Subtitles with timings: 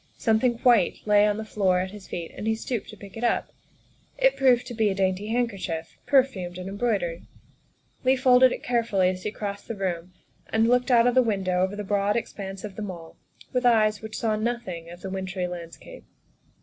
[0.17, 3.23] Something white lay on the floor at his feet and he stooped to pick it
[3.23, 3.53] up.
[4.17, 7.27] It proved to be a dainty handkerchief, perfumed and embroidered.
[8.03, 10.13] Leigh folded it carefully as he crossed the room
[10.49, 13.15] and looked out of the window over the broad expanse of The Mall
[13.53, 16.03] with eyes which saw nothing of the wintry landscape.